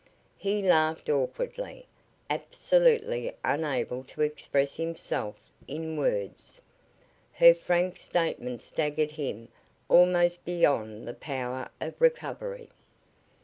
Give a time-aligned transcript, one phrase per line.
[0.39, 1.85] He laughed awkwardly,
[2.27, 5.35] absolutely unable to express himself
[5.67, 6.59] in words.
[7.33, 9.47] Her frank statement staggered him
[9.89, 12.69] almost beyond the power of recovery.